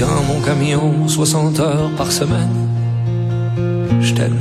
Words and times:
dans 0.00 0.22
mon 0.22 0.40
camion 0.40 1.06
60 1.06 1.60
heures 1.60 1.90
par 1.96 2.10
semaine. 2.10 2.48
Je 4.00 4.14
t'aime. 4.14 4.38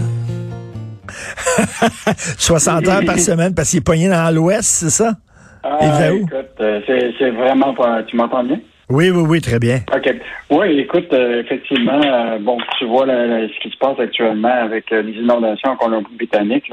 60 2.38 2.88
heures 2.88 3.06
par 3.06 3.20
semaine 3.20 3.54
parce 3.54 3.70
qu'il 3.70 3.80
est 3.80 3.86
pogné 3.86 4.08
dans 4.08 4.34
l'ouest, 4.34 4.64
c'est 4.64 4.90
ça? 4.90 5.16
Ah, 5.64 6.12
écoute, 6.14 6.32
euh, 6.62 6.80
c'est 6.88 7.32
vraiment 7.32 7.74
pas... 7.74 8.04
Tu 8.04 8.16
m'entends 8.16 8.44
bien? 8.44 8.62
Oui, 8.90 9.10
oui, 9.10 9.24
oui, 9.28 9.42
très 9.42 9.60
bien. 9.60 9.82
OK. 9.94 10.16
Oui, 10.50 10.80
écoute, 10.80 11.12
euh, 11.12 11.42
effectivement, 11.42 12.02
euh, 12.06 12.40
bon, 12.40 12.58
tu 12.78 12.86
vois 12.86 13.06
ce 13.06 13.60
qui 13.62 13.70
se 13.70 13.78
passe 13.78 14.00
actuellement 14.00 14.64
avec 14.64 14.90
les 14.90 15.12
inondations 15.12 15.72
en 15.72 15.76
Colombie-Britannique. 15.76 16.72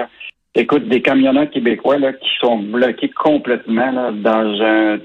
Écoute, 0.59 0.88
des 0.88 1.02
camionneurs 1.02 1.50
québécois 1.50 1.98
là, 1.98 2.14
qui 2.14 2.30
sont 2.41 2.56
bloqués 2.56 3.11
complètement 3.11 3.91
là, 3.91 4.11
dans 4.11 4.62
un... 4.62 4.98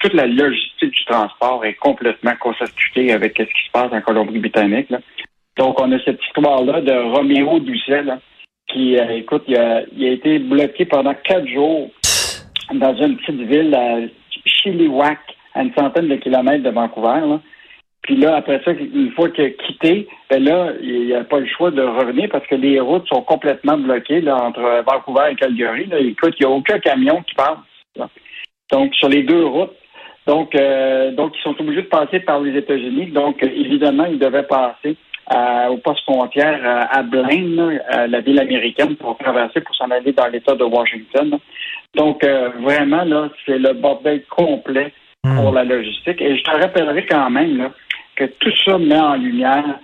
toute 0.00 0.14
la 0.14 0.26
logistique 0.26 0.90
du 0.90 1.04
transport 1.04 1.64
est 1.64 1.74
complètement 1.74 2.32
constituée 2.40 3.12
avec 3.12 3.34
ce 3.38 3.44
qui 3.44 3.66
se 3.66 3.70
passe 3.72 3.92
en 3.92 4.00
Colombie-Britannique. 4.00 4.92
Donc, 5.56 5.80
on 5.80 5.92
a 5.92 5.98
cette 6.00 6.20
histoire-là 6.24 6.80
de 6.80 6.92
Roméo 7.14 7.60
Doucet, 7.60 8.02
qui, 8.66 8.96
écoute, 8.96 9.44
il 9.46 9.56
a, 9.56 9.82
il 9.96 10.06
a 10.06 10.10
été 10.10 10.40
bloqué 10.40 10.84
pendant 10.86 11.14
quatre 11.14 11.46
jours 11.46 11.88
dans 12.74 12.96
une 12.96 13.16
petite 13.16 13.42
ville 13.42 13.72
à 13.76 14.00
Chilliwack, 14.44 15.20
à 15.54 15.62
une 15.62 15.72
centaine 15.74 16.08
de 16.08 16.16
kilomètres 16.16 16.64
de 16.64 16.70
Vancouver. 16.70 17.38
Puis 18.06 18.16
là, 18.16 18.36
après 18.36 18.62
ça, 18.64 18.70
une 18.70 19.10
fois 19.12 19.28
qu'il 19.30 19.44
a 19.44 19.50
quitté, 19.50 20.08
ben 20.30 20.42
là, 20.42 20.72
il 20.80 21.12
a 21.14 21.24
pas 21.24 21.40
le 21.40 21.46
choix 21.46 21.70
de 21.70 21.82
revenir 21.82 22.28
parce 22.30 22.46
que 22.46 22.54
les 22.54 22.80
routes 22.80 23.06
sont 23.08 23.22
complètement 23.22 23.76
bloquées 23.76 24.20
là, 24.20 24.36
entre 24.36 24.84
Vancouver 24.86 25.32
et 25.32 25.34
Calgary. 25.34 25.86
Là. 25.86 25.98
Écoute, 25.98 26.34
il 26.38 26.46
n'y 26.46 26.52
a 26.52 26.54
aucun 26.54 26.78
camion 26.78 27.22
qui 27.22 27.34
passe. 27.34 27.58
Donc, 28.72 28.94
sur 28.94 29.08
les 29.08 29.22
deux 29.22 29.44
routes. 29.44 29.74
Donc, 30.26 30.54
euh, 30.54 31.12
donc, 31.12 31.34
ils 31.36 31.42
sont 31.42 31.60
obligés 31.60 31.82
de 31.82 31.88
passer 31.88 32.20
par 32.20 32.40
les 32.40 32.56
États-Unis. 32.56 33.06
Donc, 33.06 33.42
évidemment, 33.42 34.06
ils 34.06 34.18
devaient 34.18 34.42
passer 34.42 34.96
euh, 35.34 35.68
au 35.68 35.78
poste 35.78 36.02
frontière 36.02 36.60
euh, 36.64 36.98
à 36.98 37.02
Blaine, 37.02 37.80
la 38.08 38.20
ville 38.20 38.40
américaine, 38.40 38.96
pour 38.96 39.18
traverser, 39.18 39.60
pour 39.60 39.74
s'en 39.74 39.90
aller 39.90 40.12
dans 40.12 40.28
l'État 40.28 40.54
de 40.54 40.64
Washington. 40.64 41.38
Donc, 41.96 42.22
euh, 42.22 42.50
vraiment, 42.60 43.04
là, 43.04 43.30
c'est 43.44 43.58
le 43.58 43.72
bordel 43.72 44.22
complet 44.28 44.92
pour 45.22 45.50
hmm. 45.50 45.54
la 45.54 45.64
logistique. 45.64 46.20
Et 46.20 46.36
je 46.36 46.42
te 46.42 46.50
rappellerai 46.50 47.06
quand 47.06 47.30
même 47.30 47.58
là, 47.58 47.72
que 48.16 48.24
tout 48.24 48.52
ça 48.64 48.78
met 48.78 48.98
en 48.98 49.14
lumière 49.14 49.78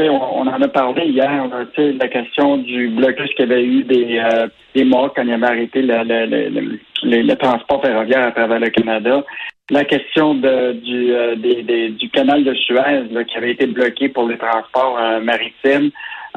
on, 0.00 0.46
en 0.48 0.60
a 0.62 0.68
parlé 0.68 1.04
hier, 1.06 1.48
la 1.76 2.08
question 2.08 2.56
du 2.58 2.88
blocus 2.88 3.30
qu'il 3.36 3.48
y 3.48 3.52
avait 3.52 3.64
eu 3.64 3.84
des, 3.84 4.18
euh, 4.18 4.48
des 4.74 4.84
morts 4.84 5.12
quand 5.14 5.22
il 5.22 5.32
avait 5.32 5.46
arrêté 5.46 5.82
le, 5.82 7.34
transport 7.34 7.80
ferroviaire 7.80 8.26
à 8.26 8.32
travers 8.32 8.58
le 8.58 8.70
Canada. 8.70 9.22
La 9.70 9.84
question 9.84 10.38
euh, 10.44 10.72
du 10.74 12.10
canal 12.10 12.44
de 12.44 12.54
Suez 12.54 13.04
qui 13.28 13.36
avait 13.36 13.52
été 13.52 13.66
bloqué 13.66 14.08
pour 14.08 14.28
les 14.28 14.36
transports 14.36 14.98
euh, 14.98 15.20
maritimes. 15.20 15.90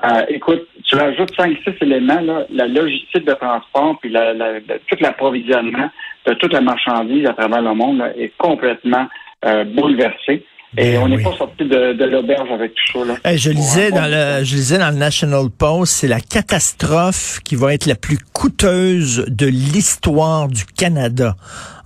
Euh, 0.05 0.21
écoute, 0.29 0.67
tu 0.85 0.95
rajoutes 0.95 1.35
cinq, 1.35 1.57
six 1.63 1.73
éléments, 1.81 2.21
là, 2.21 2.45
la 2.51 2.67
logistique 2.67 3.25
de 3.25 3.33
transport, 3.33 3.97
puis 3.99 4.11
la, 4.11 4.33
tout 4.61 4.97
l'approvisionnement 4.99 5.89
de 6.27 6.33
toute 6.35 6.53
la 6.53 6.61
marchandise 6.61 7.25
à 7.25 7.33
travers 7.33 7.63
le 7.63 7.73
monde 7.73 8.03
est 8.15 8.31
complètement 8.37 9.07
euh, 9.45 9.63
bouleversé. 9.63 10.45
Et 10.77 10.93
ben 10.93 11.01
on 11.03 11.09
n'est 11.09 11.23
pas 11.23 11.33
sorti 11.35 11.63
de, 11.65 11.93
de 11.93 12.05
l'auberge 12.05 12.51
avec 12.51 12.73
tout 12.75 12.99
ça. 12.99 13.05
Là. 13.05 13.35
je 13.35 13.49
lisais 13.49 13.89
dans 13.91 14.05
le, 14.05 14.43
je 14.43 14.55
lisais 14.55 14.77
dans 14.77 14.91
le 14.91 14.97
National 14.97 15.49
Post, 15.49 15.93
c'est 15.93 16.07
la 16.07 16.19
catastrophe 16.19 17.39
qui 17.43 17.55
va 17.55 17.73
être 17.73 17.87
la 17.87 17.95
plus 17.95 18.19
coûteuse 18.33 19.25
de 19.27 19.47
l'histoire 19.47 20.47
du 20.47 20.65
Canada. 20.65 21.35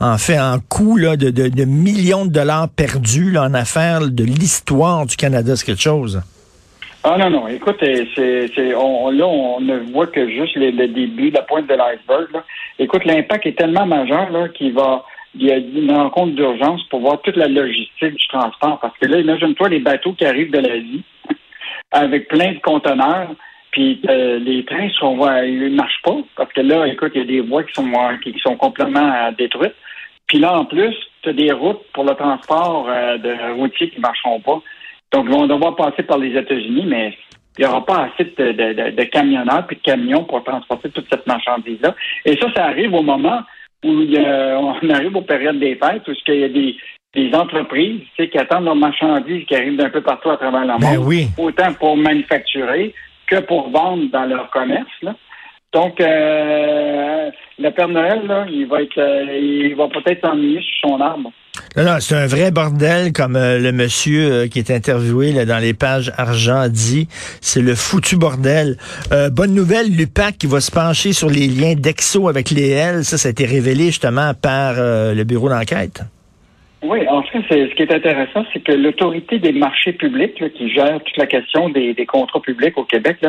En 0.01 0.17
fait, 0.17 0.39
en 0.39 0.57
coût 0.59 0.97
là, 0.97 1.15
de, 1.15 1.29
de, 1.29 1.47
de 1.47 1.63
millions 1.63 2.25
de 2.25 2.31
dollars 2.31 2.67
perdus 2.69 3.31
là, 3.31 3.43
en 3.43 3.53
affaires 3.53 4.01
de 4.01 4.23
l'histoire 4.23 5.05
du 5.05 5.15
Canada, 5.15 5.55
c'est 5.55 5.65
quelque 5.65 5.81
chose. 5.81 6.21
Ah 7.03 7.17
non, 7.17 7.31
non, 7.31 7.47
écoute, 7.47 7.77
c'est, 7.79 8.75
on, 8.75 9.09
là, 9.09 9.25
on 9.25 9.59
ne 9.59 9.91
voit 9.91 10.05
que 10.05 10.29
juste 10.29 10.55
le, 10.55 10.87
début, 10.87 11.31
la 11.31 11.41
pointe 11.41 11.67
de 11.67 11.73
l'iceberg. 11.73 12.27
Écoute, 12.77 13.05
l'impact 13.05 13.47
est 13.47 13.57
tellement 13.57 13.87
majeur 13.87 14.29
là, 14.29 14.49
qu'il 14.49 14.73
va 14.73 15.03
il 15.35 15.43
y 15.43 15.51
a 15.51 15.57
une 15.57 15.91
rencontre 15.91 16.35
d'urgence 16.35 16.83
pour 16.89 16.99
voir 16.99 17.21
toute 17.21 17.37
la 17.37 17.47
logistique 17.47 18.15
du 18.15 18.27
transport. 18.27 18.79
Parce 18.79 18.97
que 18.97 19.07
là, 19.07 19.19
imagine-toi 19.19 19.69
les 19.69 19.79
bateaux 19.79 20.13
qui 20.13 20.25
arrivent 20.25 20.51
de 20.51 20.59
l'Asie 20.59 21.03
avec 21.91 22.27
plein 22.27 22.53
de 22.53 22.59
conteneurs, 22.59 23.29
puis 23.71 24.01
euh, 24.09 24.39
les 24.39 24.65
trains 24.65 24.89
sont 24.99 25.17
ils 25.43 25.73
marchent 25.73 26.01
pas 26.03 26.17
parce 26.35 26.51
que 26.51 26.61
là, 26.61 26.85
écoute, 26.87 27.13
il 27.15 27.21
y 27.21 27.23
a 27.23 27.27
des 27.27 27.39
voies 27.41 27.63
qui 27.63 27.73
sont 28.41 28.55
complètement 28.57 29.09
euh, 29.13 29.31
détruites. 29.37 29.75
Puis 30.27 30.39
là, 30.39 30.57
en 30.57 30.65
plus, 30.65 30.95
tu 31.23 31.29
as 31.29 31.33
des 31.33 31.51
routes 31.51 31.83
pour 31.93 32.03
le 32.03 32.15
transport 32.15 32.87
euh, 32.89 33.17
de 33.17 33.53
routiers 33.53 33.89
qui 33.89 33.99
marcheront 33.99 34.39
pas. 34.39 34.61
Donc, 35.11 35.25
ils 35.27 35.31
vont 35.31 35.47
devoir 35.47 35.75
passer 35.75 36.03
par 36.03 36.17
les 36.17 36.37
États-Unis, 36.37 36.85
mais 36.87 37.17
il 37.57 37.65
n'y 37.65 37.69
aura 37.69 37.85
pas 37.85 38.07
assez 38.07 38.23
de, 38.23 39.03
camionneurs 39.03 39.67
puis 39.67 39.75
de 39.75 39.81
camions 39.81 40.23
pour 40.23 40.43
transporter 40.43 40.89
toute 40.89 41.07
cette 41.09 41.27
marchandise-là. 41.27 41.95
Et 42.25 42.37
ça, 42.37 42.47
ça 42.55 42.65
arrive 42.65 42.93
au 42.93 43.01
moment 43.01 43.41
où 43.83 43.89
on 43.89 44.89
arrive 44.89 45.15
aux 45.15 45.21
périodes 45.21 45.59
des 45.59 45.75
fêtes, 45.75 46.07
où 46.07 46.13
il 46.27 46.39
y 46.39 46.43
a 46.43 46.49
des, 46.49 46.75
des 47.13 47.35
entreprises 47.35 48.01
qui 48.17 48.37
attendent 48.37 48.65
leurs 48.65 48.75
marchandises 48.75 49.45
qui 49.45 49.55
arrivent 49.55 49.77
d'un 49.77 49.89
peu 49.89 50.01
partout 50.01 50.29
à 50.29 50.37
travers 50.37 50.61
le 50.61 50.79
ben 50.79 50.97
monde, 50.97 51.27
autant 51.37 51.73
pour 51.73 51.97
manufacturer 51.97 52.93
que 53.27 53.39
pour 53.41 53.69
vendre 53.69 54.09
dans 54.11 54.25
leur 54.25 54.49
commerce. 54.49 54.91
Là. 55.01 55.15
Donc, 55.73 56.01
euh, 56.01 57.31
le 57.57 57.69
Père 57.69 57.87
Noël, 57.87 58.27
là, 58.27 58.45
il 58.49 58.67
va 58.67 58.81
être, 58.81 58.97
euh, 58.97 59.37
il 59.39 59.75
va 59.75 59.87
peut-être 59.87 60.21
s'ennuyer 60.21 60.61
sur 60.61 60.89
son 60.89 61.01
arbre. 61.01 61.31
Non, 61.77 61.85
non, 61.85 61.99
c'est 62.01 62.15
un 62.15 62.27
vrai 62.27 62.51
bordel, 62.51 63.13
comme 63.13 63.37
euh, 63.37 63.57
le 63.57 63.71
monsieur 63.71 64.29
euh, 64.29 64.47
qui 64.47 64.59
est 64.59 64.69
interviewé 64.71 65.31
là, 65.31 65.45
dans 65.45 65.57
les 65.57 65.73
pages 65.73 66.11
argent 66.17 66.67
dit. 66.67 67.07
C'est 67.39 67.61
le 67.61 67.75
foutu 67.75 68.17
bordel. 68.17 68.75
Euh, 69.13 69.29
bonne 69.29 69.55
nouvelle, 69.55 69.87
l'UPAC 69.89 70.37
qui 70.37 70.47
va 70.47 70.59
se 70.59 70.69
pencher 70.69 71.13
sur 71.13 71.29
les 71.29 71.47
liens 71.47 71.75
d'Exo 71.75 72.27
avec 72.27 72.49
les 72.49 72.71
L. 72.71 73.05
Ça, 73.05 73.17
ça 73.17 73.29
a 73.29 73.31
été 73.31 73.45
révélé 73.45 73.85
justement 73.85 74.33
par 74.33 74.73
le 74.75 75.23
bureau 75.23 75.47
d'enquête. 75.47 76.01
Oui, 76.83 77.07
en 77.07 77.21
fait, 77.23 77.41
ce 77.49 77.75
qui 77.75 77.83
est 77.83 77.93
intéressant, 77.93 78.43
c'est 78.51 78.59
que 78.59 78.73
l'autorité 78.73 79.39
des 79.39 79.53
marchés 79.53 79.93
publics, 79.93 80.43
qui 80.55 80.69
gère 80.73 80.99
toute 81.01 81.17
la 81.17 81.27
question 81.27 81.69
des, 81.69 81.95
contrats 82.05 82.41
publics 82.41 82.77
au 82.77 82.83
Québec, 82.83 83.19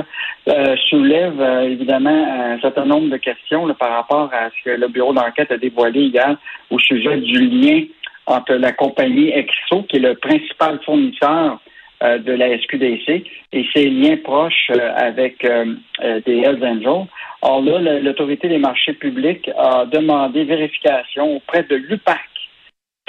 soulève 0.88 1.40
évidemment 1.64 2.26
un 2.54 2.58
certain 2.60 2.86
nombre 2.86 3.10
de 3.10 3.18
questions 3.18 3.72
par 3.74 3.90
rapport 3.90 4.30
à 4.32 4.48
ce 4.50 4.64
que 4.64 4.76
le 4.76 4.88
bureau 4.88 5.12
d'enquête 5.12 5.52
a 5.52 5.58
dévoilé 5.58 6.06
hier 6.06 6.36
au 6.70 6.78
sujet 6.78 7.18
du 7.18 7.38
lien 7.38 7.82
entre 8.26 8.54
la 8.54 8.72
compagnie 8.72 9.30
EXO, 9.30 9.82
qui 9.84 9.96
est 9.96 10.00
le 10.00 10.14
principal 10.14 10.80
fournisseur 10.84 11.60
euh, 12.02 12.18
de 12.18 12.32
la 12.32 12.58
SQDC, 12.58 13.24
et 13.52 13.66
ses 13.74 13.88
liens 13.90 14.16
proches 14.16 14.70
euh, 14.70 14.92
avec 14.96 15.44
euh, 15.44 15.74
des 16.26 16.38
Hells 16.38 16.64
Angels. 16.64 17.06
Or 17.42 17.62
là, 17.62 18.00
l'autorité 18.00 18.48
des 18.48 18.58
marchés 18.58 18.92
publics 18.92 19.50
a 19.58 19.84
demandé 19.86 20.44
vérification 20.44 21.36
auprès 21.36 21.64
de 21.64 21.76
l'UPAC. 21.76 22.20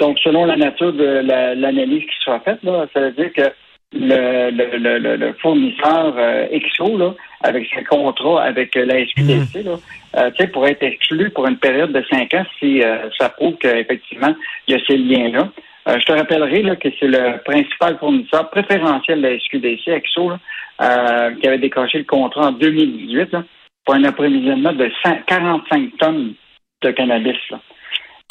Donc, 0.00 0.18
selon 0.18 0.44
la 0.44 0.56
nature 0.56 0.92
de 0.92 1.22
l'analyse 1.56 2.02
qui 2.02 2.24
sera 2.24 2.40
faite, 2.40 2.62
là, 2.64 2.86
ça 2.92 3.00
veut 3.00 3.12
dire 3.12 3.32
que 3.32 3.52
le, 3.94 4.50
le, 4.50 5.16
le, 5.16 5.32
fournisseur 5.34 6.14
euh, 6.16 6.46
EXO, 6.50 6.98
là, 6.98 7.14
avec 7.44 7.68
ses 7.74 7.84
contrats 7.84 8.42
avec 8.42 8.76
euh, 8.76 8.84
la 8.84 9.04
SQDC, 9.06 9.56
mhm. 9.56 9.64
là, 9.64 9.76
euh, 10.16 10.46
pourrait 10.52 10.72
être 10.72 10.82
exclu 10.82 11.30
pour 11.30 11.46
une 11.46 11.58
période 11.58 11.92
de 11.92 12.02
cinq 12.10 12.34
ans 12.34 12.44
si 12.58 12.82
euh, 12.82 13.08
ça 13.18 13.28
prouve 13.28 13.56
qu'effectivement, 13.56 14.34
il 14.66 14.74
y 14.74 14.76
a 14.76 14.84
ces 14.86 14.96
liens-là. 14.96 15.48
je 15.86 16.04
te 16.04 16.12
rappellerai 16.12 16.62
là, 16.62 16.76
que 16.76 16.88
c'est 16.98 17.06
le 17.06 17.42
principal 17.44 17.98
fournisseur 17.98 18.50
préférentiel 18.50 19.20
de 19.20 19.28
la 19.28 19.38
SQDC, 19.38 19.88
EXO, 19.88 20.30
là, 20.30 21.30
qui 21.40 21.46
avait 21.46 21.58
décroché 21.58 21.98
le 21.98 22.04
contrat 22.04 22.48
en 22.48 22.52
2018 22.52 23.32
là, 23.32 23.44
pour 23.84 23.94
un 23.94 24.04
approvisionnement 24.04 24.72
de 24.72 24.90
145 25.04 25.96
tonnes 25.98 26.34
de 26.82 26.90
cannabis. 26.90 27.36
Là. 27.50 27.60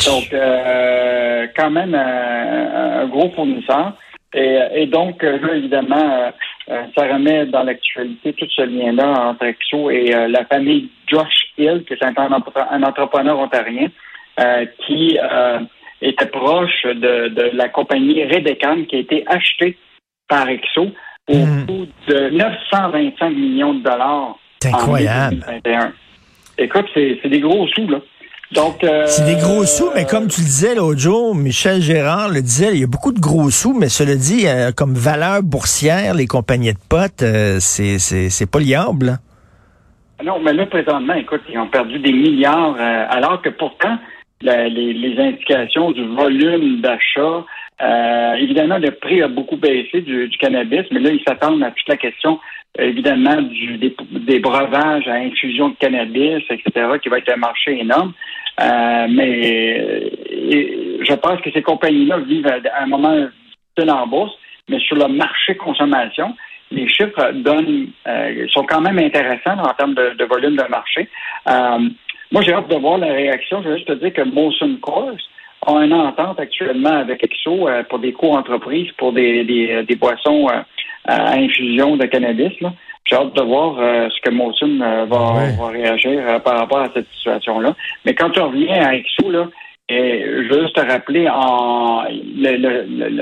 Donc, 0.05 0.35
quand 1.55 1.69
même, 1.69 1.93
un 1.95 3.05
gros 3.07 3.29
fournisseur. 3.29 3.93
Et, 4.33 4.87
donc, 4.87 5.23
euh, 5.23 5.37
là, 5.39 5.55
évidemment, 5.55 5.95
euh, 5.95 6.31
euh, 6.69 6.83
ça 6.97 7.07
remet 7.07 7.45
dans 7.45 7.63
l'actualité 7.63 8.33
tout 8.33 8.47
ce 8.55 8.63
lien-là 8.63 9.29
entre 9.29 9.45
Exo 9.45 9.89
et 9.91 10.11
la 10.27 10.45
famille 10.45 10.89
Josh 11.07 11.51
Hill, 11.57 11.83
qui 11.87 11.93
est 11.93 12.03
un, 12.03 12.13
un 12.17 12.83
entrepreneur 12.83 13.37
ontarien, 13.37 13.89
qui 14.85 15.17
était 16.01 16.25
proche 16.27 16.83
de, 16.83 17.55
la 17.55 17.69
compagnie 17.69 18.23
Redecan, 18.23 18.85
qui 18.85 18.95
a 18.95 18.99
été 18.99 19.23
achetée 19.27 19.77
par 20.27 20.47
Exo 20.49 20.87
au 21.29 21.35
hmm. 21.35 21.65
coût 21.65 21.87
de 22.07 22.29
925 22.29 23.29
millions 23.29 23.73
de 23.75 23.83
dollars. 23.83 24.37
C'est 24.61 24.73
incroyable. 24.73 25.43
En 25.47 25.51
2021. 25.51 25.93
Écoute, 26.57 26.85
c'est 26.93 27.27
des 27.27 27.39
gros 27.39 27.67
sous, 27.67 27.87
là. 27.87 27.99
Euh, 28.57 29.05
c'est 29.07 29.25
des 29.25 29.35
gros 29.35 29.65
sous, 29.65 29.89
mais 29.95 30.05
comme 30.05 30.27
tu 30.27 30.41
le 30.41 30.45
disais 30.45 30.75
l'autre 30.75 30.99
jour, 30.99 31.35
Michel 31.35 31.81
Gérard 31.81 32.29
le 32.29 32.41
disait, 32.41 32.71
il 32.73 32.81
y 32.81 32.83
a 32.83 32.87
beaucoup 32.87 33.11
de 33.11 33.19
gros 33.19 33.49
sous, 33.49 33.73
mais 33.73 33.89
cela 33.89 34.15
dit, 34.15 34.47
euh, 34.47 34.71
comme 34.75 34.93
valeur 34.93 35.41
boursière, 35.41 36.13
les 36.13 36.27
compagnies 36.27 36.73
de 36.73 36.79
potes, 36.89 37.23
euh, 37.23 37.57
c'est, 37.59 37.97
c'est, 37.99 38.51
pas 38.51 38.59
liable. 38.59 39.17
Non, 40.23 40.39
mais 40.39 40.53
là, 40.53 40.65
présentement, 40.65 41.13
écoute, 41.15 41.41
ils 41.49 41.57
ont 41.57 41.67
perdu 41.67 41.99
des 41.99 42.11
milliards, 42.11 42.75
alors 43.09 43.41
que 43.41 43.49
pourtant, 43.49 43.97
les, 44.41 45.15
indications 45.17 45.91
du 45.91 46.05
volume 46.15 46.81
d'achat 46.81 47.45
évidemment, 48.37 48.77
le 48.77 48.91
prix 48.91 49.21
a 49.21 49.27
beaucoup 49.27 49.57
baissé 49.57 50.01
du, 50.01 50.29
cannabis, 50.39 50.85
mais 50.91 50.99
là, 50.99 51.09
ils 51.09 51.23
s'attendent 51.27 51.63
à 51.63 51.71
toute 51.71 51.89
la 51.89 51.97
question, 51.97 52.39
évidemment, 52.79 53.41
du, 53.41 53.77
des, 53.77 54.39
breuvages 54.39 55.07
à 55.07 55.15
infusion 55.15 55.69
de 55.69 55.75
cannabis, 55.75 56.43
etc., 56.49 56.71
qui 57.01 57.09
va 57.09 57.17
être 57.17 57.33
un 57.33 57.37
marché 57.37 57.77
énorme. 57.79 58.13
Mais 58.59 60.11
je 61.01 61.13
pense 61.15 61.41
que 61.41 61.51
ces 61.51 61.61
compagnies-là 61.61 62.19
vivent 62.19 62.47
à 62.47 62.83
un 62.83 62.87
moment 62.87 63.15
de 63.77 63.89
en 63.89 64.29
mais 64.69 64.79
sur 64.79 64.95
le 64.95 65.07
marché 65.07 65.55
consommation, 65.55 66.35
les 66.71 66.87
chiffres 66.87 67.31
donnent 67.33 67.89
euh, 68.07 68.47
sont 68.49 68.63
quand 68.63 68.81
même 68.81 68.99
intéressants 68.99 69.59
en 69.59 69.73
termes 69.73 69.93
de, 69.93 70.23
volume 70.25 70.55
de 70.55 70.63
marché. 70.69 71.09
Euh, 71.47 71.89
moi, 72.31 72.41
j'ai 72.41 72.53
hâte 72.53 72.69
de 72.69 72.75
voir 72.77 72.97
la 72.97 73.07
réaction. 73.07 73.61
Je 73.63 73.69
veux 73.69 73.75
juste 73.75 73.87
te 73.87 73.93
dire 73.93 74.13
que 74.13 74.21
Molson 74.21 74.77
Coors 74.81 75.17
a 75.65 75.71
une 75.83 75.93
entente 75.93 76.39
actuellement 76.39 76.97
avec 76.97 77.23
Exo 77.23 77.67
euh, 77.67 77.83
pour 77.83 77.99
des 77.99 78.13
co-entreprises, 78.13 78.91
pour 78.97 79.13
des, 79.13 79.43
des, 79.43 79.95
boissons 79.95 80.47
à 81.05 81.33
infusion 81.33 81.95
de 81.97 82.05
cannabis. 82.05 82.53
J'ai 83.05 83.15
hâte 83.15 83.35
de 83.35 83.41
voir 83.41 83.75
ce 83.77 84.21
que 84.21 84.29
Molson 84.29 84.79
va, 85.07 85.67
réagir 85.67 86.41
par 86.43 86.57
rapport 86.57 86.79
à 86.79 86.89
cette 86.93 87.11
situation-là. 87.11 87.75
Mais 88.05 88.15
quand 88.15 88.29
tu 88.29 88.39
reviens 88.39 88.87
à 88.87 88.95
Exo, 88.95 89.29
là, 89.29 89.47
et 89.89 90.23
je 90.25 90.53
veux 90.53 90.61
juste 90.61 90.75
te 90.75 90.81
rappeler, 90.81 91.27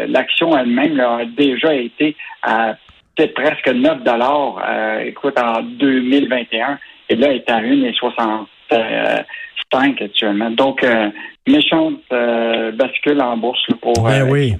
l'action 0.07 0.56
elle-même 0.56 1.00
a 1.00 1.25
déjà 1.25 1.74
été 1.74 2.16
à 2.44 2.75
peut-être 3.16 3.33
presque 3.33 3.68
9 3.68 4.04
dollars, 4.04 4.62
euh, 4.68 5.00
écoute, 5.00 5.39
en 5.39 5.63
2021. 5.63 6.77
Et 7.10 7.16
là, 7.16 7.30
elle 7.30 7.38
est 7.38 7.50
à 7.50 7.62
1,65 7.62 10.04
actuellement. 10.04 10.51
Donc, 10.51 10.84
euh, 10.84 11.10
méchante 11.48 12.01
euh, 12.13 12.72
bascule 12.72 13.19
en 13.22 13.38
bourse 13.38 13.66
pour... 13.81 14.04
Ben 14.04 14.30
oui. 14.30 14.54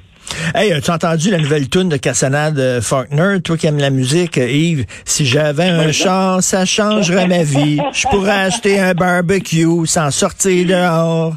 Hey, 0.54 0.72
as-tu 0.74 0.92
entendu 0.92 1.30
la 1.30 1.38
nouvelle 1.38 1.70
tune 1.70 1.90
de 1.90 1.98
Cassonade 1.98 2.58
euh, 2.60 2.82
Faulkner? 2.82 3.40
Toi 3.44 3.58
qui 3.58 3.68
aimes 3.68 3.78
la 3.78 3.90
musique, 3.90 4.38
euh, 4.38 4.50
Yves, 4.50 4.86
si 5.06 5.26
j'avais 5.26 5.66
un 5.66 5.92
char, 5.92 6.44
ça 6.44 6.66
changerait 6.66 7.28
ma 7.28 7.44
vie. 7.44 7.80
Je 7.94 8.08
pourrais 8.08 8.32
acheter 8.32 8.80
un 8.80 8.94
barbecue 8.94 9.86
sans 9.86 10.12
sortir 10.12 10.68
dehors. 10.68 11.36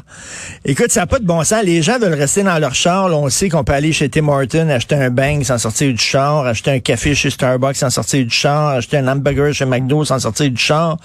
Écoute, 0.65 0.91
ça 0.91 1.01
n'a 1.01 1.07
pas 1.07 1.19
de 1.19 1.25
bon 1.25 1.43
sens. 1.43 1.63
Les 1.63 1.81
gens 1.81 1.99
veulent 1.99 2.13
rester 2.13 2.43
dans 2.43 2.57
leur 2.57 2.75
char. 2.75 3.05
on 3.13 3.29
sait 3.29 3.49
qu'on 3.49 3.63
peut 3.63 3.73
aller 3.73 3.93
chez 3.93 4.09
Tim 4.09 4.27
Horton, 4.27 4.69
acheter 4.69 4.95
un 4.95 5.09
bang 5.09 5.43
sans 5.43 5.57
sortir 5.57 5.91
du 5.91 6.01
char, 6.01 6.45
acheter 6.45 6.71
un 6.71 6.79
café 6.79 7.15
chez 7.15 7.29
Starbucks 7.29 7.77
sans 7.77 7.89
sortir 7.89 8.25
du 8.25 8.33
char, 8.33 8.69
acheter 8.69 8.97
un 8.97 9.07
hamburger 9.07 9.53
chez 9.53 9.65
McDo 9.65 10.03
sans 10.03 10.19
sortir 10.19 10.49
du 10.49 10.61
char. 10.61 10.97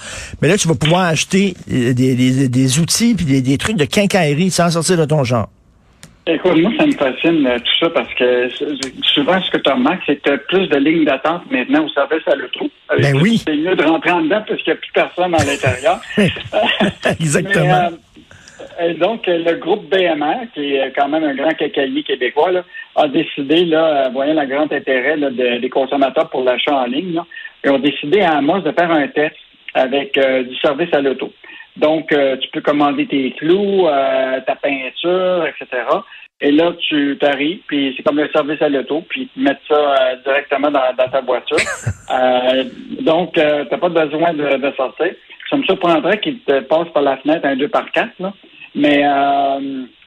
Mais 0.42 0.48
là, 0.48 0.56
tu 0.56 0.68
vas 0.68 0.74
pouvoir 0.74 1.02
acheter 1.02 1.54
euh, 1.72 1.92
des, 1.92 2.78
outils 2.78 3.14
puis 3.14 3.24
des, 3.24 3.42
des 3.42 3.58
trucs 3.58 3.76
de 3.76 3.84
quincaillerie 3.84 4.50
sans 4.50 4.70
sortir 4.70 4.96
de 4.96 5.04
ton 5.04 5.22
char. 5.24 5.48
Écoute, 6.32 6.56
moi, 6.58 6.70
ça 6.78 6.86
me 6.86 6.92
fascine 6.92 7.46
euh, 7.46 7.58
tout 7.58 7.84
ça 7.84 7.90
parce 7.90 8.14
que 8.14 8.48
souvent, 9.02 9.42
ce 9.42 9.50
que 9.50 9.58
tu 9.58 9.70
remarques, 9.70 10.02
c'est 10.06 10.16
que 10.16 10.22
tu 10.22 10.30
as 10.30 10.38
plus 10.38 10.68
de 10.68 10.76
lignes 10.76 11.04
d'attente 11.04 11.50
maintenant 11.50 11.84
au 11.84 11.88
service 11.88 12.22
à 12.26 12.36
l'auto. 12.36 12.70
Ben 12.88 13.16
oui. 13.20 13.42
C'est 13.44 13.56
mieux 13.56 13.74
de 13.74 13.82
rentrer 13.82 14.12
en 14.12 14.22
dedans 14.22 14.42
parce 14.46 14.62
qu'il 14.62 14.72
n'y 14.72 14.78
a 14.78 14.80
plus 14.80 14.92
personne 14.92 15.34
à 15.34 15.44
l'intérieur. 15.44 16.00
Exactement. 17.20 17.90
Euh, 18.80 18.94
donc, 18.94 19.22
le 19.26 19.54
groupe 19.56 19.90
BMR, 19.90 20.46
qui 20.54 20.74
est 20.76 20.92
quand 20.94 21.08
même 21.08 21.24
un 21.24 21.34
grand 21.34 21.52
cacaillier 21.54 22.04
québécois, 22.04 22.50
a 22.94 23.08
décidé, 23.08 23.64
là, 23.64 24.06
euh, 24.06 24.08
voyant 24.10 24.40
le 24.40 24.46
grand 24.46 24.72
intérêt 24.72 25.16
des 25.60 25.70
consommateurs 25.70 26.30
pour 26.30 26.44
l'achat 26.44 26.76
en 26.76 26.86
ligne, 26.86 27.14
là, 27.14 27.26
ils 27.64 27.70
ont 27.70 27.78
décidé 27.80 28.20
à 28.20 28.36
Amos 28.36 28.60
de 28.60 28.70
faire 28.70 28.90
un 28.90 29.08
test 29.08 29.34
avec 29.74 30.14
du 30.14 30.56
service 30.56 30.92
à 30.92 31.00
l'auto. 31.00 31.32
Donc, 31.80 32.12
euh, 32.12 32.36
tu 32.36 32.48
peux 32.50 32.60
commander 32.60 33.06
tes 33.06 33.30
clous, 33.32 33.86
euh, 33.86 34.40
ta 34.46 34.54
peinture, 34.54 35.46
etc. 35.46 35.82
Et 36.42 36.52
là, 36.52 36.72
tu 36.88 37.16
t'arrives, 37.18 37.60
puis 37.66 37.94
c'est 37.96 38.02
comme 38.02 38.18
le 38.18 38.28
service 38.28 38.60
à 38.60 38.68
l'auto, 38.68 39.02
puis 39.08 39.30
tu 39.32 39.40
mets 39.40 39.56
ça 39.66 39.74
euh, 39.74 40.16
directement 40.22 40.70
dans, 40.70 41.10
ta 41.10 41.20
voiture. 41.22 41.56
donc, 43.00 43.32
tu 43.32 43.40
n'as 43.40 43.78
pas 43.78 43.88
besoin 43.88 44.34
de, 44.34 44.72
sortir. 44.76 45.14
Ça 45.48 45.56
me 45.56 45.64
surprendrait 45.64 46.20
qu'il 46.20 46.40
te 46.40 46.60
passe 46.60 46.88
par 46.92 47.02
la 47.02 47.16
fenêtre 47.16 47.46
un 47.46 47.56
2 47.56 47.68
par 47.68 47.90
4 47.90 48.10
là. 48.20 48.32
Mais, 48.72 49.02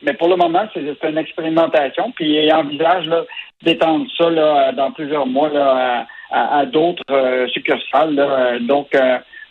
mais 0.02 0.14
pour 0.14 0.30
le 0.30 0.38
moment, 0.38 0.66
c'est 0.74 1.10
une 1.10 1.18
expérimentation. 1.18 2.12
Puis 2.16 2.46
il 2.46 2.54
envisage 2.54 3.10
d'étendre 3.62 4.06
ça 4.18 4.30
là, 4.30 4.72
dans 4.72 4.92
plusieurs 4.92 5.26
mois 5.26 5.50
là, 5.50 6.08
à, 6.32 6.66
d'autres 6.66 7.04
succursales. 7.50 8.16
Là. 8.16 8.60
Donc, 8.62 8.96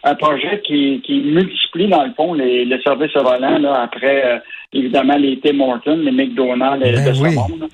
un 0.05 0.15
projet 0.15 0.61
qui, 0.65 1.01
qui 1.05 1.21
multiplie, 1.21 1.89
dans 1.89 2.05
le 2.05 2.13
fond, 2.15 2.35
les, 2.35 2.65
les 2.65 2.81
services 2.83 3.15
volants 3.15 3.59
là, 3.59 3.83
après, 3.83 4.25
euh, 4.25 4.39
évidemment, 4.73 5.17
les 5.17 5.39
Tim 5.39 5.61
Hortons, 5.61 5.99
les 5.99 6.11
McDonald's 6.11 6.81
ben 6.81 7.15
ce 7.15 7.23
monde. 7.23 7.69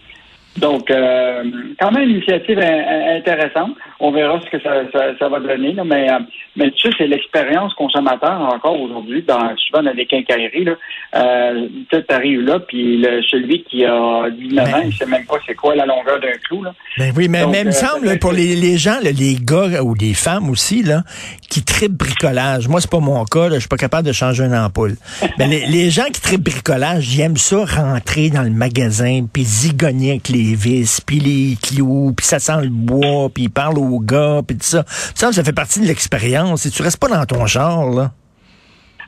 Donc, 0.58 0.90
euh, 0.90 1.44
quand 1.80 1.90
même 1.92 2.04
une 2.04 2.16
initiative 2.16 2.58
intéressante. 2.58 3.76
On 4.00 4.12
verra 4.12 4.40
ce 4.40 4.50
que 4.50 4.62
ça, 4.62 5.16
ça, 5.18 5.28
va 5.28 5.40
donner. 5.40 5.72
Là. 5.72 5.84
Mais, 5.84 6.10
euh, 6.10 6.18
mais 6.56 6.70
tu 6.70 6.88
sais, 6.88 6.94
c'est 6.98 7.06
l'expérience 7.06 7.74
consommateur 7.74 8.40
encore 8.40 8.80
aujourd'hui, 8.80 9.22
dans, 9.22 9.56
souvent 9.56 9.82
dans 9.82 9.92
les 9.92 10.06
quincailleries. 10.06 10.64
Là. 10.64 10.72
Euh, 11.16 11.68
tu 11.90 12.14
arrives 12.14 12.42
là, 12.42 12.60
puis 12.60 13.04
celui 13.30 13.62
qui 13.64 13.84
a 13.84 14.30
19 14.30 14.74
ans, 14.74 14.82
il 14.84 14.94
sait 14.94 15.06
même 15.06 15.24
pas 15.26 15.36
c'est 15.46 15.54
quoi 15.54 15.74
la 15.74 15.86
longueur 15.86 16.20
d'un 16.20 16.32
clou. 16.46 16.62
Là. 16.62 16.74
Ben 16.98 17.12
oui, 17.16 17.28
mais, 17.28 17.46
mais 17.46 17.60
il 17.60 17.66
me 17.66 17.70
euh, 17.70 17.72
semble, 17.72 18.18
pour 18.18 18.32
les, 18.32 18.54
les 18.54 18.78
gens, 18.78 18.98
les 19.02 19.36
gars 19.40 19.82
ou 19.82 19.94
les 19.94 20.14
femmes 20.14 20.50
aussi, 20.50 20.82
là, 20.82 21.02
qui 21.50 21.64
tripent 21.64 21.98
bricolage. 21.98 22.68
Moi, 22.68 22.80
c'est 22.80 22.90
pas 22.90 23.00
mon 23.00 23.24
cas. 23.24 23.50
Je 23.50 23.60
suis 23.60 23.68
pas 23.68 23.76
capable 23.76 24.06
de 24.06 24.12
changer 24.12 24.44
une 24.44 24.54
ampoule. 24.54 24.94
mais 25.38 25.46
les, 25.46 25.66
les 25.66 25.90
gens 25.90 26.06
qui 26.12 26.20
tripent 26.20 26.44
bricolage, 26.44 27.14
ils 27.14 27.20
aiment 27.20 27.36
ça 27.36 27.64
rentrer 27.64 28.30
dans 28.30 28.42
le 28.42 28.50
magasin, 28.50 29.26
puis 29.32 29.44
zigonner 29.44 30.10
avec 30.10 30.28
les 30.28 30.47
vis, 30.54 31.00
puis 31.00 31.18
les 31.18 31.56
clous, 31.56 32.12
puis 32.16 32.26
ça 32.26 32.38
sent 32.38 32.62
le 32.62 32.70
bois, 32.70 33.28
puis 33.32 33.44
il 33.44 33.50
parle 33.50 33.78
au 33.78 34.00
gars, 34.00 34.40
puis 34.46 34.56
tout 34.56 34.64
ça. 34.64 34.84
Ça, 34.86 35.32
ça 35.32 35.44
fait 35.44 35.54
partie 35.54 35.80
de 35.80 35.86
l'expérience. 35.86 36.66
Et 36.66 36.70
tu 36.70 36.82
restes 36.82 37.00
pas 37.00 37.08
dans 37.08 37.24
ton 37.24 37.46
genre, 37.46 37.90
là. 37.90 38.10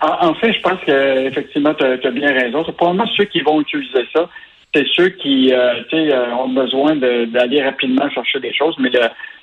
En, 0.03 0.33
fait, 0.35 0.53
je 0.55 0.61
pense 0.61 0.81
que 0.87 1.27
effectivement, 1.27 1.75
tu 1.75 1.85
as, 1.85 2.11
bien 2.11 2.33
raison. 2.33 2.65
C'est 2.65 2.75
probablement 2.75 3.07
ceux 3.17 3.25
qui 3.25 3.43
vont 3.43 3.61
utiliser 3.61 4.07
ça. 4.15 4.29
C'est 4.75 4.87
ceux 4.97 5.09
qui 5.11 5.53
euh, 5.53 5.75
euh, 5.93 6.31
ont 6.33 6.49
besoin 6.49 6.97
d'aller 6.97 7.63
rapidement 7.63 8.09
chercher 8.11 8.41
des 8.41 8.55
choses, 8.55 8.77
mais 8.79 8.91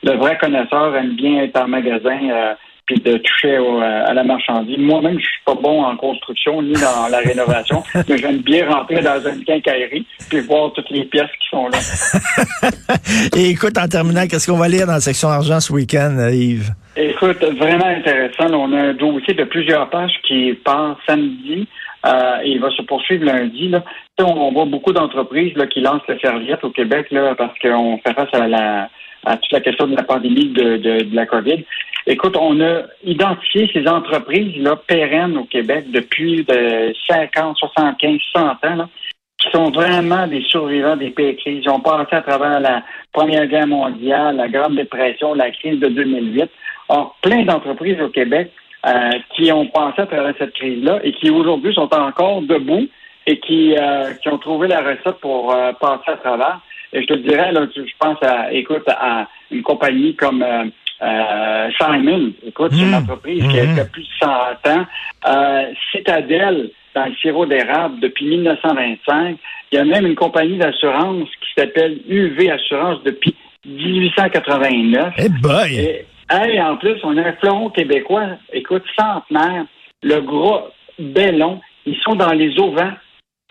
le, 0.03 0.13
vrai 0.13 0.37
connaisseur 0.37 0.95
aime 0.95 1.15
bien 1.15 1.43
être 1.43 1.61
en 1.61 1.67
magasin. 1.67 2.17
Euh, 2.31 2.53
puis 2.87 2.99
de 2.99 3.17
toucher 3.17 3.57
à 3.57 4.13
la 4.13 4.23
marchandise. 4.23 4.77
Moi-même, 4.79 5.19
je 5.19 5.25
suis 5.25 5.43
pas 5.45 5.55
bon 5.55 5.83
en 5.83 5.95
construction 5.97 6.61
ni 6.61 6.73
dans 6.73 7.07
la 7.11 7.19
rénovation, 7.19 7.83
mais 8.09 8.17
j'aime 8.17 8.37
bien 8.37 8.69
rentrer 8.69 9.01
dans 9.01 9.19
une 9.29 9.43
quincaillerie 9.43 10.05
puis 10.29 10.39
voir 10.39 10.71
toutes 10.73 10.89
les 10.89 11.05
pièces 11.05 11.29
qui 11.39 11.49
sont 11.49 11.67
là. 11.67 11.77
Et 13.37 13.49
écoute, 13.49 13.77
en 13.77 13.87
terminant, 13.87 14.25
qu'est-ce 14.27 14.49
qu'on 14.49 14.57
va 14.57 14.67
lire 14.67 14.87
dans 14.87 14.93
la 14.93 15.01
section 15.01 15.29
argent 15.29 15.59
ce 15.59 15.71
week-end, 15.71 16.29
Yves? 16.31 16.71
Écoute, 16.95 17.43
vraiment 17.43 17.85
intéressant. 17.85 18.51
on 18.53 18.73
a 18.73 18.77
un 18.77 18.93
dossier 18.93 19.33
de 19.33 19.43
plusieurs 19.43 19.89
pages 19.89 20.17
qui 20.27 20.53
part 20.63 20.97
samedi. 21.05 21.67
Euh, 22.05 22.39
et 22.43 22.51
il 22.51 22.61
va 22.61 22.69
se 22.71 22.81
poursuivre 22.83 23.25
lundi. 23.25 23.69
Là. 23.69 23.83
On 24.19 24.51
voit 24.51 24.65
beaucoup 24.65 24.93
d'entreprises 24.93 25.53
qui 25.71 25.81
lancent 25.81 26.07
le 26.07 26.17
serviette 26.19 26.63
au 26.63 26.69
Québec 26.69 27.07
là, 27.11 27.35
parce 27.35 27.57
qu'on 27.59 27.97
fait 27.97 28.13
face 28.13 28.33
à 28.33 28.47
la 28.47 28.89
à 29.25 29.37
toute 29.37 29.51
la 29.51 29.61
question 29.61 29.87
de 29.87 29.95
la 29.95 30.03
pandémie 30.03 30.49
de, 30.49 30.77
de 30.77 31.15
la 31.15 31.25
COVID. 31.25 31.63
Écoute, 32.09 32.37
on 32.39 32.59
a 32.61 32.83
identifié 33.03 33.69
ces 33.73 33.85
entreprises-là 33.85 34.77
pérennes 34.87 35.37
au 35.37 35.43
Québec 35.43 35.91
depuis 35.91 36.45
de 36.45 36.93
50, 37.09 37.57
75, 37.57 38.19
100 38.33 38.41
ans, 38.41 38.57
là, 38.63 38.89
qui 39.37 39.51
sont 39.51 39.69
vraiment 39.71 40.25
des 40.25 40.41
survivants 40.43 40.95
des 40.95 41.09
pays. 41.09 41.37
Ils 41.45 41.69
ont 41.69 41.81
passé 41.81 42.15
à 42.15 42.21
travers 42.21 42.61
la 42.61 42.83
Première 43.11 43.45
Guerre 43.47 43.67
mondiale, 43.67 44.37
la 44.37 44.47
Grande 44.47 44.75
Dépression, 44.75 45.33
la 45.33 45.51
crise 45.51 45.79
de 45.79 45.89
2008. 45.89 46.49
Or, 46.89 47.17
plein 47.21 47.43
d'entreprises 47.43 47.99
au 47.99 48.09
Québec 48.09 48.51
euh, 48.85 49.11
qui 49.35 49.51
ont 49.51 49.67
passé 49.67 50.03
à 50.03 50.05
travers 50.05 50.33
cette 50.39 50.53
crise-là 50.53 50.99
et 51.03 51.11
qui 51.11 51.29
aujourd'hui 51.29 51.73
sont 51.73 51.93
encore 51.93 52.41
debout 52.41 52.87
et 53.25 53.39
qui, 53.39 53.75
euh, 53.77 54.13
qui 54.21 54.29
ont 54.29 54.37
trouvé 54.37 54.69
la 54.69 54.79
recette 54.79 55.19
pour 55.19 55.53
euh, 55.53 55.73
passer 55.73 56.11
à 56.11 56.17
travers. 56.17 56.61
Et 56.97 57.01
je 57.01 57.07
te 57.07 57.13
dirais, 57.13 57.51
là, 57.51 57.67
je 57.75 57.81
pense 57.99 58.17
à, 58.23 58.51
écoute, 58.51 58.87
à 58.87 59.27
une 59.51 59.61
compagnie 59.61 60.15
comme 60.15 60.43
euh, 60.43 61.69
Simon, 61.79 62.31
écoute, 62.43 62.71
c'est 62.73 62.81
une 62.81 62.89
hmm. 62.89 62.95
entreprise 62.95 63.47
qui 63.47 63.59
a, 63.59 63.65
hmm. 63.65 63.89
plus 63.91 64.01
de 64.01 64.07
100 64.19 64.29
ans. 64.29 64.85
Euh, 65.27 65.65
Citadel, 65.91 66.71
dans 66.95 67.05
le 67.05 67.15
sirop 67.21 67.45
d'érable, 67.45 67.99
depuis 67.99 68.25
1925. 68.25 69.37
Il 69.71 69.75
y 69.75 69.77
a 69.77 69.85
même 69.85 70.07
une 70.07 70.15
compagnie 70.15 70.57
d'assurance 70.57 71.29
qui 71.29 71.61
s'appelle 71.61 71.99
UV 72.07 72.49
Assurance 72.49 73.03
depuis 73.03 73.35
1889. 73.65 75.13
Eh 75.19 75.29
boy! 75.29 76.05
Et, 76.31 76.61
en 76.61 76.77
plus, 76.77 76.95
on 77.03 77.15
a 77.17 77.21
un 77.21 77.33
fleuron 77.33 77.69
québécois, 77.69 78.29
écoute, 78.51 78.83
centenaire, 78.97 79.65
le 80.01 80.19
gros 80.21 80.69
Bellon. 80.97 81.61
Ils 81.85 81.97
sont 81.97 82.15
dans 82.15 82.33
les 82.33 82.57
auvents, 82.57 82.93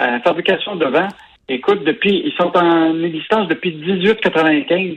euh, 0.02 0.18
fabrication 0.24 0.74
de 0.74 0.86
vent. 0.86 1.08
Écoute, 1.48 1.84
depuis, 1.84 2.22
ils 2.24 2.32
sont 2.32 2.56
en 2.56 3.02
existence 3.02 3.48
depuis 3.48 3.72
1895. 3.74 4.96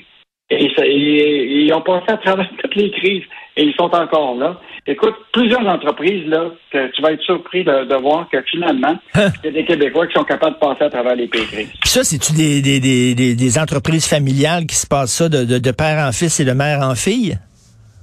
Et, 0.51 1.65
ils 1.65 1.74
ont 1.74 1.82
passé 1.82 2.06
à 2.08 2.18
travers 2.18 2.50
toutes 2.63 2.75
les 2.75 2.89
crises 2.91 3.24
et 3.56 3.63
ils 3.63 3.74
sont 3.75 3.94
encore 3.94 4.36
là. 4.36 4.60
Écoute, 4.88 5.13
plusieurs 5.32 5.68
entreprises, 5.68 6.25
là, 6.25 6.46
que 6.72 6.88
tu 6.91 7.01
vas 7.03 7.12
être 7.12 7.22
surpris 7.22 7.63
de, 7.63 8.01
voir 8.01 8.27
que 8.32 8.41
finalement, 8.50 8.98
hein? 9.13 9.27
il 9.44 9.46
y 9.46 9.48
a 9.50 9.51
des 9.51 9.65
Québécois 9.65 10.08
qui 10.08 10.13
sont 10.13 10.24
capables 10.24 10.56
de 10.56 10.60
passer 10.60 10.86
à 10.86 10.89
travers 10.89 11.15
les 11.15 11.27
pays 11.27 11.46
crises. 11.46 11.72
Puis 11.79 11.89
ça, 11.89 12.03
c'est-tu 12.03 12.34
des, 12.34 12.62
des, 12.62 12.79
des, 12.79 13.36
des, 13.36 13.60
entreprises 13.60 14.08
familiales 14.08 14.65
qui 14.65 14.75
se 14.75 14.88
passent 14.88 15.13
ça 15.13 15.29
de, 15.29 15.44
de, 15.44 15.72
père 15.72 16.08
en 16.08 16.12
fils 16.12 16.39
et 16.39 16.46
de 16.46 16.53
mère 16.53 16.79
en 16.82 16.96
fille? 16.96 17.38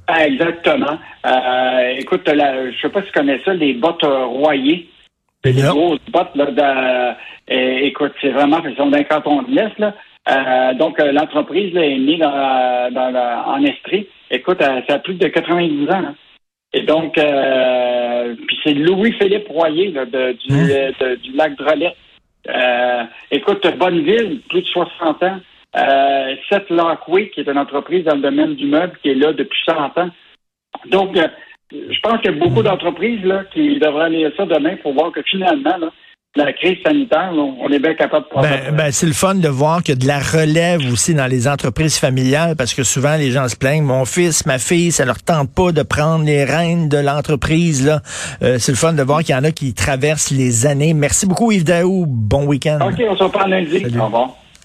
Ah, 0.07 0.25
exactement. 0.27 0.99
Euh, 1.27 1.99
écoute, 1.99 2.29
la, 2.29 2.71
je 2.71 2.77
sais 2.81 2.89
pas 2.89 3.01
si 3.01 3.09
tu 3.09 3.13
connais 3.13 3.41
ça, 3.45 3.55
les 3.55 3.73
bottes 3.75 4.05
royées. 4.05 4.89
C'est 5.47 5.53
des 5.53 5.63
grosses 5.63 6.01
bottes, 6.11 6.35
là, 6.35 7.17
écoute, 7.49 8.13
c'est 8.21 8.31
vraiment, 8.31 8.63
ils 8.65 8.77
sont 8.77 8.91
d'un 8.91 9.05
canton 9.05 9.43
de 9.43 9.51
l'Est, 9.51 9.79
là. 9.79 9.95
Euh, 10.29 10.75
donc, 10.75 10.99
euh, 10.99 11.13
l'entreprise 11.13 11.75
est 11.77 11.99
née 11.99 12.19
dans, 12.19 12.93
dans 12.93 13.45
en 13.47 13.63
Estrie. 13.65 14.09
Écoute, 14.29 14.61
ça 14.61 14.95
a 14.95 14.99
plus 14.99 15.15
de 15.15 15.29
90 15.29 15.89
ans. 15.91 16.15
Et 16.73 16.83
donc, 16.83 17.15
puis 17.15 18.59
c'est 18.65 18.75
Louis-Philippe 18.75 19.47
Royer 19.49 19.93
là, 19.93 20.05
de, 20.05 20.33
du, 20.33 20.53
hein? 20.53 21.17
du 21.23 21.33
lac 21.33 21.57
Drolet. 21.57 21.95
écoute, 23.31 23.67
Bonneville, 23.79 24.41
plus 24.49 24.63
de 24.63 24.67
60 24.67 25.23
ans. 25.23 25.39
Euh, 25.77 26.37
Seth 26.49 26.71
Lockway, 26.71 27.29
qui 27.31 27.41
est 27.41 27.49
une 27.49 27.59
entreprise 27.59 28.05
dans 28.05 28.15
le 28.15 28.23
domaine 28.23 28.55
du 28.55 28.67
meuble, 28.67 28.99
qui 29.03 29.11
est 29.11 29.15
là 29.15 29.33
depuis 29.33 29.59
100 29.67 29.99
ans. 29.99 30.11
Donc, 30.87 31.17
euh, 31.17 31.29
je 31.71 32.01
pense 32.01 32.21
qu'il 32.21 32.31
y 32.31 32.35
a 32.35 32.39
beaucoup 32.39 32.63
d'entreprises 32.63 33.25
là, 33.25 33.45
qui 33.53 33.79
devraient 33.79 34.07
aller 34.07 34.29
ça 34.37 34.47
demain 34.47 34.77
pour 34.83 34.95
voir 34.95 35.13
que 35.13 35.23
finalement, 35.23 35.77
la 36.37 36.53
crise 36.53 36.77
sanitaire, 36.85 37.33
on 37.35 37.69
est 37.71 37.79
bien 37.79 37.95
capable 37.95 38.27
de 38.27 38.43
ben, 38.43 38.77
ben, 38.77 38.93
c'est 38.93 39.07
le 39.07 39.13
fun 39.13 39.35
de 39.35 39.49
voir 39.49 39.83
qu'il 39.83 39.95
y 39.95 39.97
a 39.97 40.01
de 40.01 40.07
la 40.07 40.19
relève 40.19 40.81
aussi 40.93 41.15
dans 41.15 41.27
les 41.27 41.49
entreprises 41.49 41.99
familiales 41.99 42.57
parce 42.57 42.75
que 42.75 42.83
souvent 42.83 43.17
les 43.17 43.31
gens 43.31 43.49
se 43.49 43.57
plaignent 43.57 43.85
mon 43.85 44.05
fils, 44.05 44.45
ma 44.47 44.59
fille, 44.59 44.93
ça 44.93 45.05
leur 45.05 45.23
tente 45.23 45.51
pas 45.55 45.73
de 45.73 45.83
prendre 45.83 46.25
les 46.25 46.45
rênes 46.45 46.89
de 46.89 46.99
l'entreprise 46.99 47.87
là. 47.87 48.01
Euh, 48.43 48.59
c'est 48.59 48.73
le 48.73 48.77
fun 48.77 48.93
de 48.93 49.03
voir 49.03 49.21
qu'il 49.21 49.35
y 49.35 49.39
en 49.39 49.45
a 49.45 49.51
qui 49.51 49.73
traversent 49.73 50.31
les 50.31 50.67
années. 50.67 50.93
Merci 50.95 51.27
beaucoup 51.27 51.53
Yves 51.53 51.65
Daou. 51.65 52.05
Bon 52.07 52.45
week-end. 52.45 52.79
OK, 52.87 53.03
on 53.09 53.17
se 53.17 53.25
reparle 53.25 53.51
lundi. 53.51 53.85
Au 53.99 54.05
revoir. 54.05 54.37